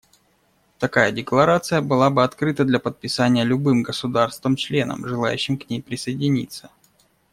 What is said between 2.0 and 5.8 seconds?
бы открыта для подписания любым государством-членом, желающим к